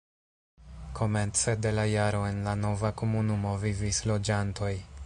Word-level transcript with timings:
Komence 0.99 1.53
de 1.65 1.75
la 1.81 1.85
jaro 1.91 2.23
en 2.31 2.41
la 2.49 2.57
nova 2.65 2.93
komunumo 3.05 3.57
vivis 3.67 4.03
loĝantoj. 4.13 4.75